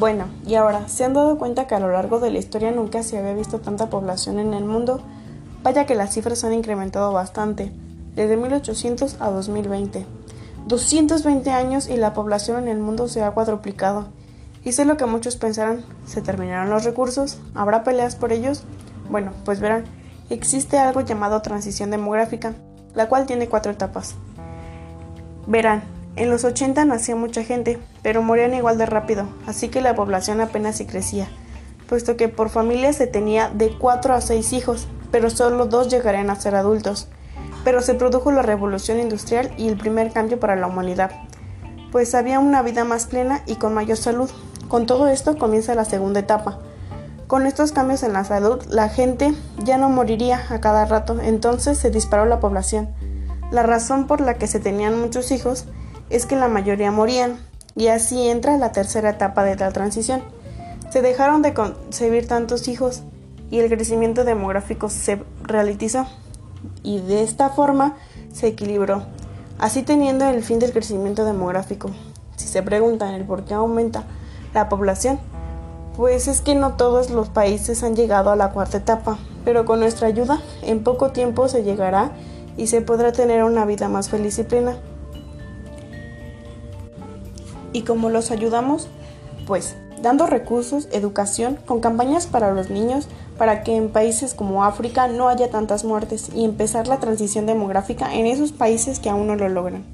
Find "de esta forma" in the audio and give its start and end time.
67.00-67.96